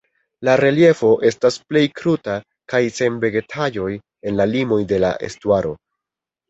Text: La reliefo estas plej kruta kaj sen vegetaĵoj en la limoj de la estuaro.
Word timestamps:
La 0.47 0.53
reliefo 0.61 1.09
estas 1.31 1.59
plej 1.73 1.83
kruta 2.01 2.39
kaj 2.75 2.81
sen 2.97 3.21
vegetaĵoj 3.27 3.93
en 3.99 4.43
la 4.43 4.53
limoj 4.57 4.85
de 4.95 5.05
la 5.07 5.17
estuaro. 5.33 5.79